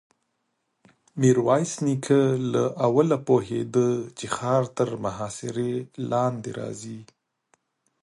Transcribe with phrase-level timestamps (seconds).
[1.19, 2.21] ميرويس نيکه
[2.53, 5.73] له اوله پوهېده چې ښار تر محاصرې
[6.11, 6.99] لاندې راځي.